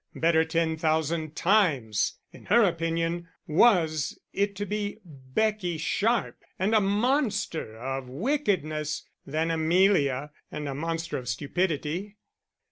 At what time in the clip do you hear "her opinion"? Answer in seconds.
2.45-3.27